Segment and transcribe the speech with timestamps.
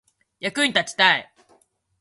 [0.39, 1.31] 役に立ちたい